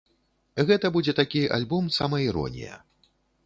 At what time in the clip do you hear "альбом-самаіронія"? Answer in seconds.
1.59-2.85